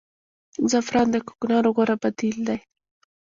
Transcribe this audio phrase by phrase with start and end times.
[0.69, 2.59] زعفران د کوکنارو غوره بدیل دی